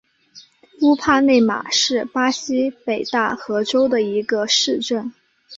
[0.81, 5.13] 乌帕内马是巴西北大河州的一个市镇。